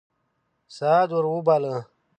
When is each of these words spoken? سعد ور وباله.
سعد 0.77 1.09
ور 1.15 1.23
وباله. 1.33 1.75